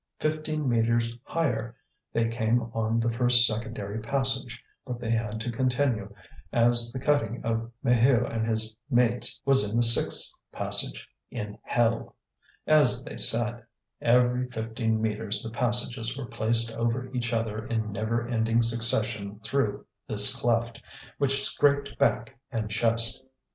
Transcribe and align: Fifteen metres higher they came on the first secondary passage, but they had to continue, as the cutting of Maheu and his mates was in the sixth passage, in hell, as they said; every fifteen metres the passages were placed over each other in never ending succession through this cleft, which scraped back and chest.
Fifteen 0.19 0.67
metres 0.67 1.15
higher 1.23 1.75
they 2.11 2.27
came 2.27 2.63
on 2.73 2.99
the 2.99 3.11
first 3.13 3.45
secondary 3.45 3.99
passage, 3.99 4.63
but 4.83 4.99
they 4.99 5.11
had 5.11 5.39
to 5.41 5.51
continue, 5.51 6.11
as 6.51 6.91
the 6.91 6.97
cutting 6.97 7.43
of 7.45 7.71
Maheu 7.85 8.25
and 8.25 8.43
his 8.47 8.75
mates 8.89 9.39
was 9.45 9.63
in 9.63 9.75
the 9.75 9.83
sixth 9.83 10.43
passage, 10.51 11.07
in 11.29 11.55
hell, 11.61 12.15
as 12.65 13.03
they 13.03 13.15
said; 13.15 13.63
every 14.01 14.49
fifteen 14.49 14.99
metres 14.99 15.43
the 15.43 15.51
passages 15.51 16.17
were 16.17 16.25
placed 16.25 16.71
over 16.71 17.13
each 17.13 17.31
other 17.31 17.67
in 17.67 17.91
never 17.91 18.27
ending 18.27 18.63
succession 18.63 19.39
through 19.41 19.85
this 20.07 20.35
cleft, 20.35 20.81
which 21.19 21.43
scraped 21.43 21.95
back 21.99 22.39
and 22.51 22.71
chest. 22.71 23.21